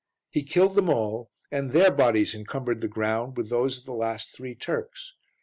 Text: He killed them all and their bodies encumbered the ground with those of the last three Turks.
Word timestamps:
He 0.31 0.41
killed 0.41 0.73
them 0.73 0.89
all 0.89 1.29
and 1.51 1.73
their 1.73 1.91
bodies 1.91 2.33
encumbered 2.33 2.81
the 2.81 2.87
ground 2.87 3.37
with 3.37 3.51
those 3.51 3.77
of 3.77 3.85
the 3.85 3.93
last 3.93 4.35
three 4.35 4.55
Turks. 4.55 5.13